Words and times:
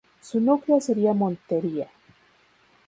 Su 0.19 0.39
núcleo 0.41 0.81
sería 0.81 1.13
Montería. 1.13 1.87